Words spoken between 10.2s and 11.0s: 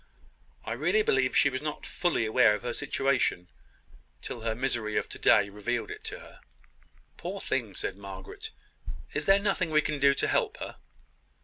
help her?"